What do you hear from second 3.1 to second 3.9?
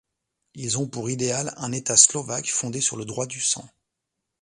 du sang.